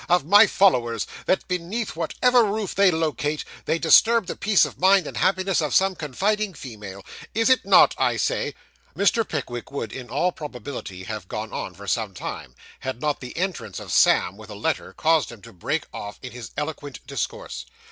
of 0.09 0.25
my 0.25 0.47
followers, 0.47 1.05
that, 1.27 1.47
beneath 1.47 1.95
whatever 1.95 2.43
roof 2.43 2.73
they 2.73 2.89
locate, 2.89 3.45
they 3.65 3.77
disturb 3.77 4.25
the 4.25 4.35
peace 4.35 4.65
of 4.65 4.79
mind 4.79 5.05
and 5.05 5.17
happiness 5.17 5.61
of 5.61 5.75
some 5.75 5.93
confiding 5.95 6.55
female? 6.55 7.05
Is 7.35 7.51
it 7.51 7.65
not, 7.65 7.93
I 7.99 8.17
say' 8.17 8.55
Mr. 8.97 9.23
Pickwick 9.27 9.71
would 9.71 9.93
in 9.93 10.09
all 10.09 10.31
probability 10.31 11.03
have 11.03 11.27
gone 11.27 11.53
on 11.53 11.75
for 11.75 11.85
some 11.85 12.15
time, 12.15 12.55
had 12.79 12.99
not 12.99 13.19
the 13.19 13.37
entrance 13.37 13.79
of 13.79 13.91
Sam, 13.93 14.37
with 14.37 14.49
a 14.49 14.55
letter, 14.55 14.91
caused 14.93 15.31
him 15.31 15.43
to 15.43 15.53
break 15.53 15.85
off 15.93 16.17
in 16.23 16.31
his 16.31 16.49
eloquent 16.57 17.05
discourse. 17.05 17.67